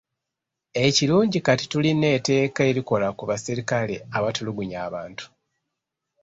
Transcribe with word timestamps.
Ekirungi 0.85 1.37
kati 1.47 1.65
tulina 1.71 2.07
etteeka 2.17 2.61
erikola 2.71 3.07
ku 3.17 3.23
basirikale 3.29 3.95
abatulugunya 4.17 4.77
abantu. 4.87 5.25